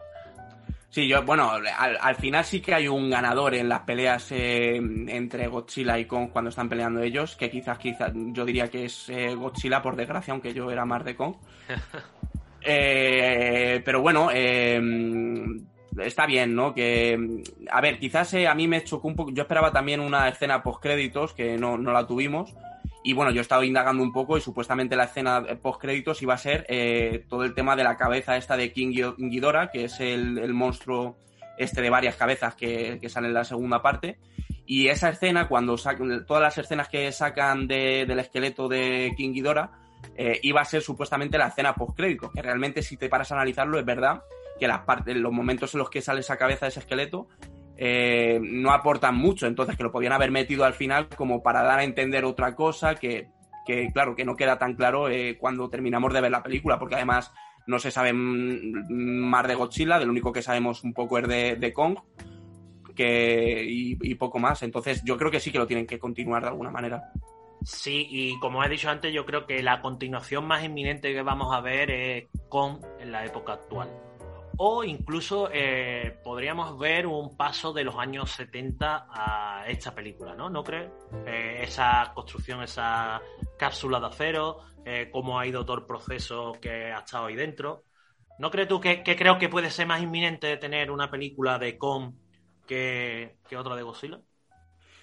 [0.93, 5.47] Sí, yo, bueno, al, final sí que hay un ganador en las peleas eh, entre
[5.47, 9.33] Godzilla y Kong cuando están peleando ellos, que quizás, quizás yo diría que es eh,
[9.33, 11.33] Godzilla por desgracia, aunque yo era más de Kong.
[12.65, 16.73] Eh, pero bueno, está bien, ¿no?
[16.73, 20.63] Que, a ver, quizás a mí me chocó un poco, yo esperaba también una escena
[20.63, 22.55] post créditos, que no, no la tuvimos.
[23.03, 26.33] Y bueno, yo he estado indagando un poco y supuestamente la escena post créditos iba
[26.33, 29.99] a ser eh, todo el tema de la cabeza esta de King Ghidorah, que es
[29.99, 31.17] el, monstruo
[31.57, 34.19] este de varias cabezas que, sale en la segunda parte.
[34.65, 39.71] Y esa escena, cuando sacan, todas las escenas que sacan del esqueleto de King Ghidorah,
[40.15, 43.35] eh, iba a ser supuestamente la escena post créditos, que realmente si te paras a
[43.35, 44.23] analizarlo es verdad
[44.59, 47.27] que las partes, los momentos en los que sale esa cabeza de ese esqueleto
[47.75, 51.79] eh, no aportan mucho, entonces que lo podían haber metido al final como para dar
[51.79, 53.29] a entender otra cosa que,
[53.93, 57.33] claro, que no queda tan claro eh, cuando terminamos de ver la película, porque además
[57.65, 61.97] no se sabe más de Godzilla, del único que sabemos un poco es de, Kong,
[62.95, 66.49] que, y, poco más, entonces yo creo que sí que lo tienen que continuar de
[66.49, 67.11] alguna manera.
[67.63, 71.55] Sí, y como he dicho antes, yo creo que la continuación más inminente que vamos
[71.55, 73.89] a ver es Kong en la época actual
[74.57, 80.49] o incluso eh, podríamos ver un paso de los años 70 a esta película, ¿no?
[80.49, 80.91] ¿No crees?
[81.25, 83.21] Eh, esa construcción, esa
[83.57, 87.83] cápsula de acero, eh, cómo ha ido todo el proceso que ha estado ahí dentro.
[88.39, 92.15] ¿No crees tú que, creo que puede ser más inminente tener una película de Com
[92.67, 94.19] que, otra de Godzilla?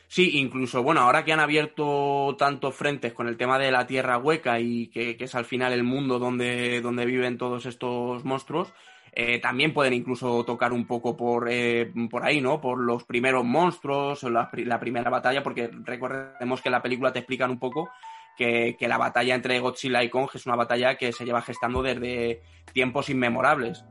[0.09, 4.19] Sí, incluso, bueno, ahora que han abierto tantos frentes con el tema de la tierra
[4.19, 8.73] hueca y que, que es al final el mundo donde, donde viven todos estos monstruos,
[9.13, 12.61] eh, también pueden incluso tocar un poco por, eh, por ahí, ¿no?
[12.61, 17.51] Por los primeros monstruos, o la, primera batalla, porque recordemos que la película te explican
[17.51, 17.91] un poco
[18.37, 22.43] que, la batalla entre Godzilla y Kong es una batalla que se lleva gestando desde
[22.73, 23.85] tiempos inmemorables.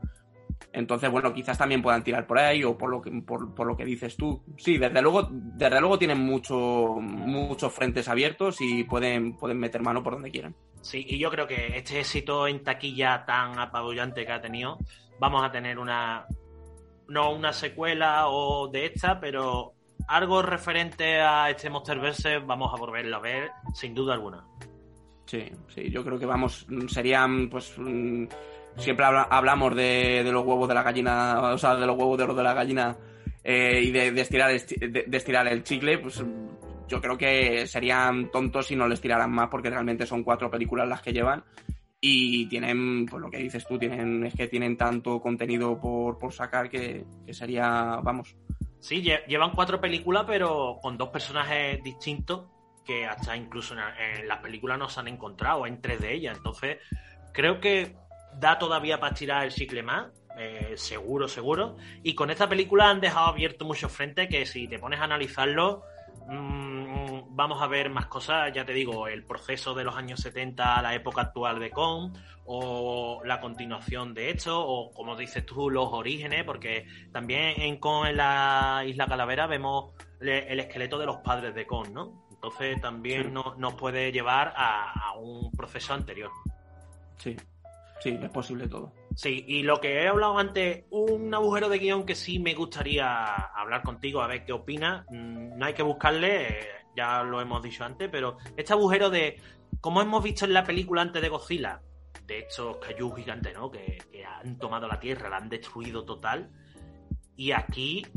[0.71, 3.85] Entonces, bueno, quizás también puedan tirar por ahí o por lo que, por, lo que
[3.85, 4.43] dices tú.
[4.57, 10.03] Sí, desde luego, desde luego tienen mucho, muchos frentes abiertos y pueden, pueden meter mano
[10.03, 10.55] por donde quieran.
[10.81, 14.77] Sí, y yo creo que este éxito en taquilla tan apabullante que ha tenido,
[15.19, 16.25] vamos a tener una,
[17.07, 19.73] no una secuela o de esta, pero
[20.07, 24.43] algo referente a este Monsterverse vamos a volverlo a ver sin duda alguna.
[25.25, 27.75] Sí, sí, yo creo que vamos, serían pues
[28.77, 32.33] siempre hablamos de, los huevos de la gallina, o sea, de los huevos de oro
[32.33, 32.97] de la gallina
[33.43, 36.23] eh, y de, estirar, de, estirar el chicle, pues
[36.87, 40.87] yo creo que serían tontos si no les tiraran más porque realmente son cuatro películas
[40.87, 41.43] las que llevan
[42.01, 46.31] y tienen, pues lo que dices tú, tienen es que tienen tanto contenido por, por
[46.31, 48.35] sacar que, sería, vamos.
[48.79, 52.45] Sí, llevan cuatro películas pero con dos personajes distintos
[52.85, 56.37] que hasta incluso en, las películas no se han encontrado, en tres de ellas.
[56.37, 56.77] Entonces,
[57.33, 57.95] creo que
[58.39, 60.07] da todavía para tirar el chicle más,
[60.37, 61.75] eh, seguro, seguro.
[62.01, 65.83] Y con esta película han dejado abierto muchos frentes que si te pones a analizarlo,
[66.29, 70.77] mmm, vamos a ver más cosas, ya te digo, el proceso de los años 70
[70.77, 72.15] a la época actual de Kong,
[72.45, 78.07] o la continuación de esto, o como dices tú, los orígenes, porque también en Kong
[78.07, 82.25] en la Isla Calavera vemos el esqueleto de los padres de Kong, ¿no?
[82.31, 86.31] Entonces también nos, puede llevar a un proceso anterior.
[87.17, 87.35] Sí,
[87.99, 88.93] Sí, es posible todo.
[89.19, 93.25] Sí, y lo que he hablado antes, un agujero de guion que sí me gustaría
[93.35, 95.05] hablar contigo, a ver qué opinas.
[95.09, 99.35] Mm, no hay que buscarle, eh, ya lo hemos dicho antes, pero este agujero de,
[99.81, 101.81] como hemos visto en la película antes de Godzilla,
[102.25, 103.69] de estos cayús gigantes, ¿no?
[103.69, 106.49] Que, han tomado la Tierra, la han destruido total.
[107.35, 108.07] Y aquí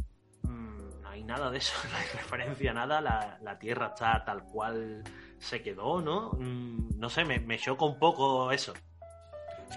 [0.43, 3.01] mm, no hay nada de eso, no hay referencia a nada,
[3.43, 5.03] la, Tierra está tal cual
[5.41, 6.31] se quedó, ¿no?
[6.39, 8.73] Mm, no sé, me, me choca un poco eso.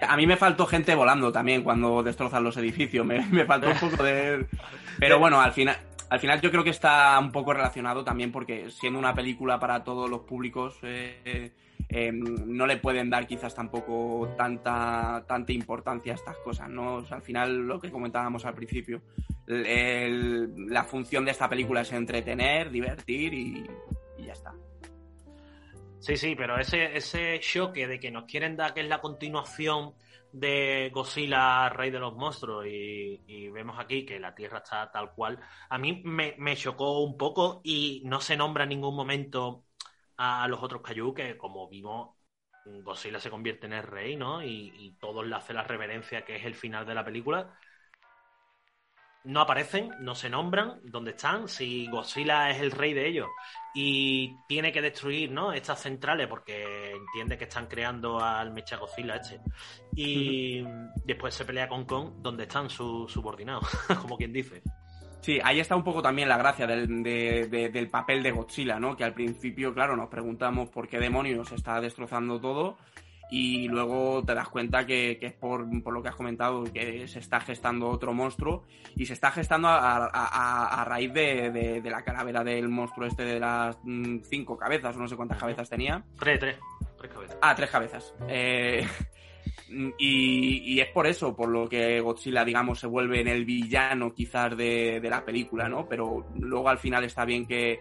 [0.02, 3.06] A mí me faltó gente volando también cuando destrozan los edificios.
[3.06, 4.46] Me, faltó un poco de.
[4.98, 5.76] Pero bueno, al final,
[6.10, 9.84] al final yo creo que está un poco relacionado también porque siendo una película para
[9.84, 10.78] todos los públicos.
[10.82, 11.52] Eh,
[11.88, 17.04] eh, no le pueden dar quizás tampoco tanta, tanta importancia a estas cosas, ¿no?
[17.08, 19.02] al final lo que comentábamos al principio,
[19.46, 23.64] la función de esta película es entretener, divertir y,
[24.18, 24.52] y ya está.
[25.98, 29.94] Sí, sí, pero ese, ese choque de que nos quieren dar que es la continuación
[30.32, 35.38] de Godzilla, Rey de los Monstruos, y, vemos aquí que la Tierra está tal cual,
[35.70, 39.64] a mí me, chocó un poco y no se nombra en ningún momento
[40.16, 42.16] a los otros Kaiju, que como vimos,
[42.64, 44.42] Godzilla se convierte en el rey, ¿no?
[44.42, 47.56] Y, y todos le hacen la reverencia que es el final de la película
[49.26, 53.26] no aparecen, no se nombran dónde están, si Godzilla es el rey de ellos
[53.74, 55.52] y tiene que destruir ¿no?
[55.52, 59.40] estas centrales porque entiende que están creando al Mecha Godzilla este.
[59.96, 60.64] Y
[61.04, 63.66] después se pelea con Kong donde están sus subordinados,
[64.00, 64.62] como quien dice.
[65.20, 68.96] Sí, ahí está un poco también la gracia del, del papel de Godzilla, ¿no?
[68.96, 72.76] Que al principio, claro, nos preguntamos por qué demonios está destrozando todo
[73.30, 77.40] y luego te das cuenta que, es por, lo que has comentado, que se está
[77.40, 83.24] gestando otro monstruo y se está gestando a, raíz de, la calavera del monstruo este
[83.24, 86.04] de las mm, cinco cabezas, no sé cuántas cabezas tenía.
[86.18, 86.58] Tres, tres,
[86.98, 87.38] tres cabezas.
[87.42, 88.14] Ah, tres cabezas.
[88.28, 88.86] Eh,
[89.98, 94.56] y, es por eso, por lo que Godzilla, digamos, se vuelve en el villano quizás
[94.56, 95.88] de, de la película, ¿no?
[95.88, 97.80] Pero luego al final está bien que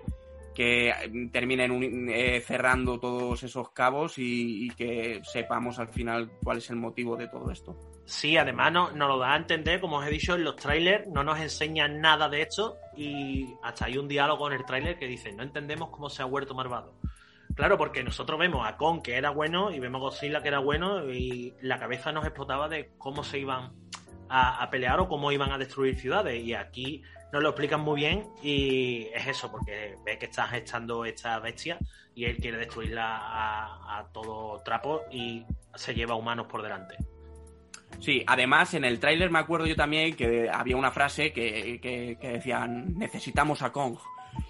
[0.56, 6.78] que terminen eh, cerrando todos esos cabos y, que sepamos al final cuál es el
[6.78, 7.78] motivo de todo esto.
[8.06, 11.08] Sí, además nos no lo da a entender, como os he dicho, en los trailers
[11.08, 15.08] no nos enseñan nada de esto y hasta hay un diálogo en el trailer que
[15.08, 16.96] dice, no entendemos cómo se ha vuelto malvado.
[17.54, 20.60] Claro, porque nosotros vemos a Kong que era bueno y vemos a Godzilla que era
[20.60, 23.74] bueno y la cabeza nos explotaba de cómo se iban
[24.28, 28.28] a pelear o cómo iban a destruir ciudades y aquí nos lo explican muy bien
[28.42, 31.78] y es eso, porque ve que estás echando esta bestia
[32.14, 36.96] y él quiere destruirla a, todo trapo y se lleva humanos por delante.
[38.00, 42.18] Sí, además en el tráiler me acuerdo yo también que había una frase que, que,
[42.22, 43.98] decían necesitamos a Kong.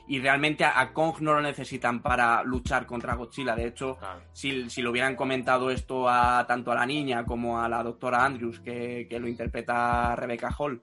[0.08, 3.56] Y realmente a, Kong no lo necesitan para luchar contra Godzilla.
[3.56, 3.98] De hecho,
[4.34, 8.24] si, si, lo hubieran comentado esto a tanto a la niña como a la doctora
[8.24, 10.82] Andrews, que, que lo interpreta Rebecca Hall,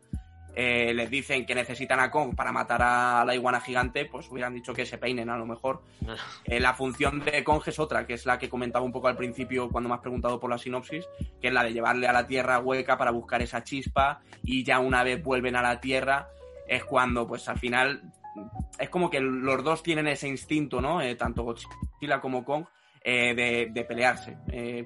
[0.54, 4.54] eh, les dicen que necesitan a Kong para matar a la iguana gigante, pues hubieran
[4.54, 5.82] dicho que se peinen a lo mejor.
[6.44, 9.16] Eh, la función de Kong es otra, que es la que comentaba un poco al
[9.16, 11.06] principio cuando me has preguntado por la sinopsis,
[11.40, 14.80] que es la de llevarle a la Tierra hueca para buscar esa chispa y ya
[14.80, 16.28] una vez vuelven a la Tierra
[16.66, 18.02] es cuando pues al final
[18.78, 21.00] es como que los dos tienen ese instinto, ¿no?
[21.00, 22.66] Eh, tanto Godzilla como Kong.
[23.04, 24.36] de, de, pelearse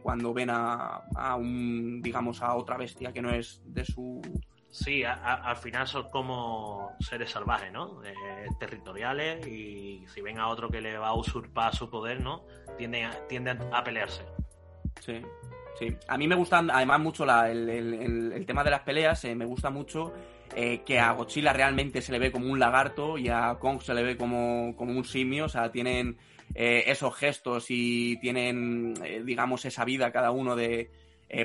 [0.03, 4.23] cuando ven a, a un digamos a otra bestia que no es de su
[4.77, 8.05] Sí, al final son como seres salvajes, ¿no?
[8.05, 12.45] Eh, territoriales y si ven a otro que le va a usurpar su poder, ¿no?
[12.77, 14.23] Tienden a, tienden a pelearse.
[15.01, 15.23] Sí,
[15.79, 15.97] sí.
[16.09, 20.13] A mí me gusta además mucho el, tema de las peleas, eh, me gusta mucho
[20.55, 23.95] eh, que a Godzilla realmente se le ve como un lagarto y a Kong se
[23.95, 26.19] le ve como, como un simio, o sea, tienen
[26.55, 28.93] esos gestos y tienen,
[29.25, 30.91] digamos, esa vida cada uno de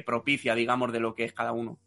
[0.06, 1.80] propicia, digamos, de lo que es cada uno.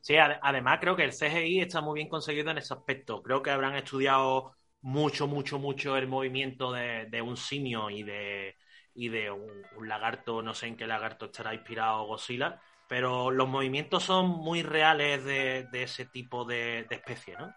[0.00, 3.22] Sí, además creo que el CGI está muy bien conseguido en ese aspecto.
[3.22, 8.56] Creo que habrán estudiado mucho, mucho, mucho el movimiento de, un simio y de,
[8.94, 14.04] y de un, lagarto, no sé en qué lagarto estará inspirado Godzilla, pero los movimientos
[14.04, 17.52] son muy reales de, ese tipo de, especie, ¿no?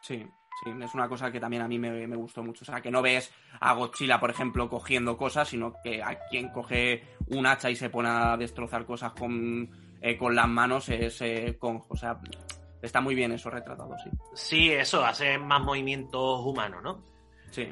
[0.00, 0.26] Sí,
[0.64, 2.62] sí, es una cosa que también a mí me, me, gustó mucho.
[2.62, 6.50] O sea, que no ves a Godzilla, por ejemplo, cogiendo cosas, sino que a quien
[6.50, 11.22] coge un hacha y se pone a destrozar cosas con eh, con las manos es
[11.58, 12.18] con, o sea,
[12.82, 14.10] está muy bien eso retratado, sí.
[14.34, 17.04] Sí, eso, hace más movimientos humanos, ¿no?
[17.50, 17.68] Sí.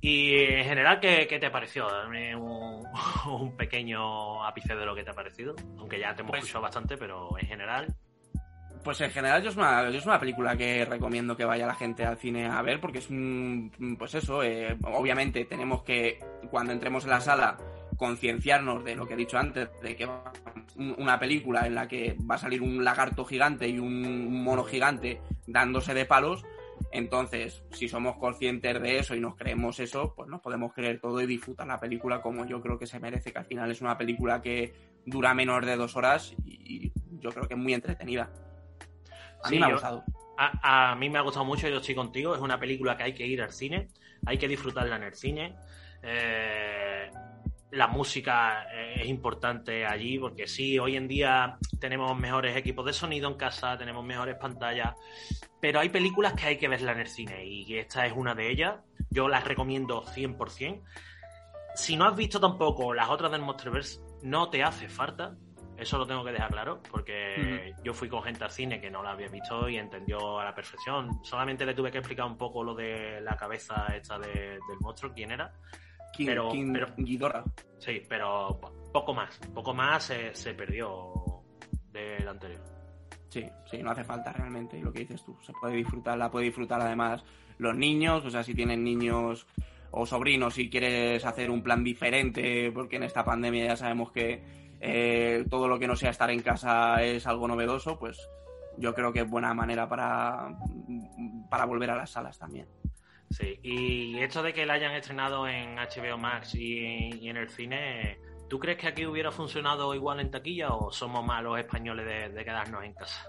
[0.00, 1.88] Y en general, ¿qué, te ha parecido?
[1.88, 6.42] Dame un, pequeño ápice de lo que te ha parecido, aunque ya te hemos pues
[6.42, 7.94] escuchado bastante, pero en general.
[8.82, 12.04] Pues en general yo es, una, es una película que recomiendo que vaya la gente
[12.04, 16.18] al cine a ver porque es un, pues eso, eh, obviamente tenemos que
[16.50, 17.56] cuando entremos en la sala
[18.02, 20.08] concienciarnos de lo que he dicho antes, de que
[20.76, 25.20] una película en la que va a salir un lagarto gigante y un mono gigante
[25.46, 26.44] dándose de palos,
[26.90, 31.20] entonces, si somos conscientes de eso y nos creemos eso, pues nos podemos creer todo
[31.20, 33.96] y disfrutar la película como yo creo que se merece, que al final es una
[33.96, 34.74] película que
[35.06, 38.32] dura menos de dos horas y yo creo que es muy entretenida.
[39.44, 40.02] A mí me ha gustado.
[40.36, 43.14] A, a, mí me ha gustado mucho, yo estoy contigo, es una película que hay
[43.14, 43.86] que ir al cine,
[44.26, 45.54] hay que disfrutarla en el cine.
[46.02, 47.08] Eh,
[47.72, 53.28] la música es importante allí, porque sí, hoy en día tenemos mejores equipos de sonido
[53.30, 54.94] en casa, tenemos mejores pantallas,
[55.58, 58.50] pero hay películas que hay que verla en el cine y esta es una de
[58.50, 58.76] ellas.
[59.10, 60.82] Yo las recomiendo 100%.
[61.74, 65.34] Si no has visto tampoco las otras del Monsterverse, no te hace falta.
[65.78, 69.02] Eso lo tengo que dejar claro, porque yo fui con gente al cine que no
[69.02, 71.24] la había visto y entendió a la perfección.
[71.24, 75.32] Solamente le tuve que explicar un poco lo de la cabeza esta del monstruo, quién
[75.32, 75.52] era
[76.18, 76.86] pero, pero,
[77.78, 78.60] Sí, pero
[78.92, 79.38] poco más.
[79.54, 81.12] Poco más se, perdió
[81.90, 82.60] del anterior.
[83.28, 85.36] Sí, sí, no hace falta realmente lo que dices tú.
[85.42, 87.24] Se puede disfrutar, la puede disfrutar además
[87.58, 89.46] los niños, o sea, si tienen niños
[89.90, 94.42] o sobrinos, si quieres hacer un plan diferente, porque en esta pandemia ya sabemos que
[94.80, 98.18] eh, todo lo que no sea estar en casa es algo novedoso, pues
[98.78, 100.58] yo creo que es buena manera para,
[101.50, 102.66] para volver a las salas también.
[103.32, 108.18] Sí, y esto de que la hayan estrenado en HBO Max y, en el cine,
[108.48, 112.84] ¿tú crees que aquí hubiera funcionado igual en taquilla o somos malos españoles de, quedarnos
[112.84, 113.26] en casa?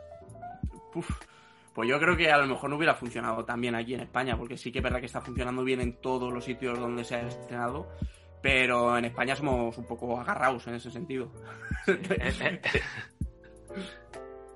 [1.73, 4.57] pues yo creo que a lo mejor no hubiera funcionado también aquí en España, porque
[4.57, 7.27] sí que es verdad que está funcionando bien en todos los sitios donde se ha
[7.27, 7.87] estrenado,
[8.41, 11.31] pero en España somos un poco agarrados en ese sentido.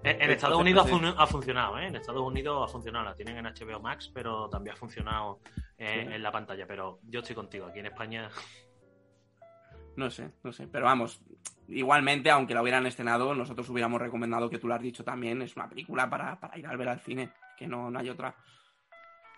[0.04, 0.86] En, Estados Unidos
[1.18, 1.88] ha, funcionado, ¿eh?
[1.88, 3.06] En Estados Unidos ha funcionado.
[3.06, 5.40] La tienen en HBO Max, pero también ha funcionado
[5.78, 6.66] eh, en la pantalla.
[6.68, 7.66] Pero yo estoy contigo.
[7.66, 8.30] Aquí en España.
[9.96, 10.68] No sé, no sé.
[10.68, 11.22] Pero vamos,
[11.68, 15.42] igualmente, aunque la hubieran estrenado, nosotros hubiéramos recomendado que tú lo has dicho también.
[15.42, 18.36] Es una película para, ir a ver al cine, que no, no hay otra.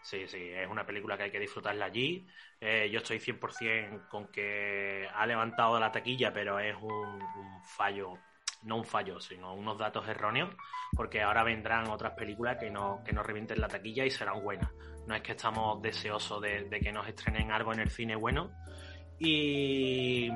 [0.01, 2.25] Sí, sí, es una película que hay que disfrutarla allí.
[2.59, 7.21] Eh, yo estoy 100% con que ha levantado la taquilla, pero es un
[7.63, 8.13] fallo
[8.63, 10.49] no un fallo, sino unos datos erróneos,
[10.95, 14.71] porque ahora vendrán otras películas que no, que nos revienten la taquilla y serán buenas.
[15.07, 18.51] No es que estamos deseosos de, que nos estrenen algo en el cine bueno.
[19.17, 20.29] Y,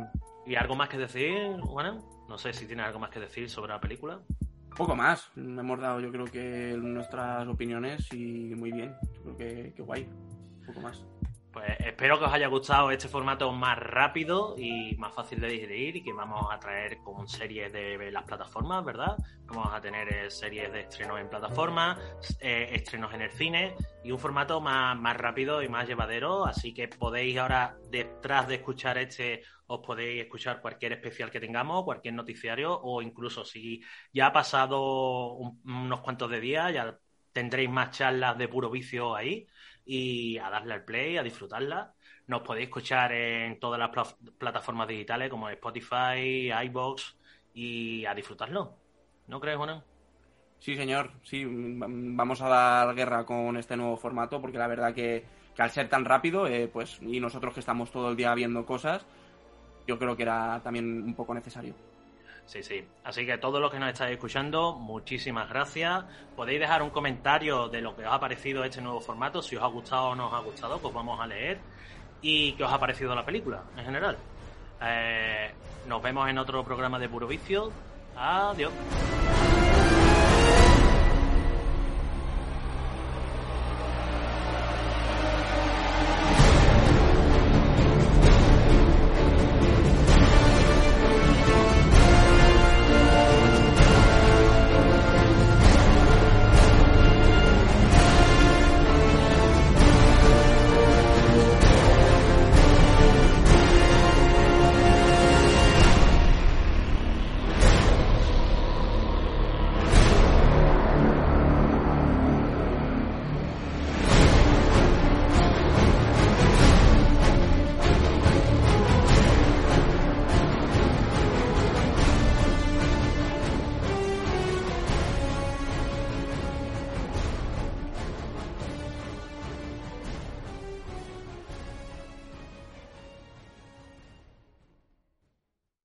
[0.46, 3.72] y algo más que decir, bueno, no sé si tienes algo más que decir sobre
[3.74, 4.20] la película.
[4.76, 9.82] Poco más, hemos dado yo creo que nuestras opiniones y muy bien, creo que, que
[9.84, 10.10] guay,
[10.66, 11.06] poco más.
[11.54, 15.98] Pues espero que os haya gustado este formato más rápido y más fácil de digerir
[15.98, 19.16] y que vamos a traer con series de las plataformas, ¿verdad?
[19.46, 22.00] Vamos a tener eh, series de estrenos en plataformas,
[22.42, 26.44] eh, estrenos en el cine y un formato más, más rápido y más llevadero.
[26.44, 31.84] Así que podéis ahora, detrás de escuchar este, os podéis escuchar cualquier especial que tengamos,
[31.84, 33.80] cualquier noticiario o incluso si
[34.12, 36.98] ya ha pasado unos cuantos de días, ya
[37.32, 39.48] tendréis más charlas de puro vicio ahí
[39.86, 41.94] y a darle al play, a disfrutarla.
[42.27, 47.17] Nos podéis escuchar en todas las plataformas digitales como Spotify, iBox
[47.54, 48.77] y a disfrutarlo.
[49.27, 49.84] ¿No crees, Juan?
[50.60, 51.12] Sí, señor.
[51.23, 55.25] Sí, vamos a dar guerra con este nuevo formato porque la verdad que,
[55.58, 59.06] al ser tan rápido, eh, pues y nosotros que estamos todo el día viendo cosas,
[59.86, 61.75] yo creo que era también un poco necesario.
[62.46, 62.85] Sí, sí.
[63.04, 66.04] Así que todos los que nos estáis escuchando, muchísimas gracias.
[66.35, 69.63] Podéis dejar un comentario de lo que os ha parecido este nuevo formato, si os
[69.63, 71.60] ha gustado o no os ha gustado, pues vamos a leer.
[72.21, 74.17] Y qué os ha parecido la película en general.
[74.81, 75.52] Eh,
[75.87, 77.71] nos vemos en otro programa de Puro Vicio.
[78.15, 78.71] Adiós.